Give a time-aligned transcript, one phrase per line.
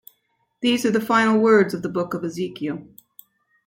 [0.61, 2.87] These are the final words of the Book of Ezekiel.